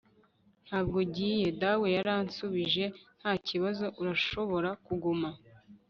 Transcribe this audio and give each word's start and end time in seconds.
ntabwo 0.65 0.95
ugiye! 1.03 1.47
dawe 1.61 1.87
yaransubije. 1.97 2.83
nta 3.19 3.33
kibazo, 3.47 3.85
urashobora 4.01 4.69
kuguma 4.85 5.29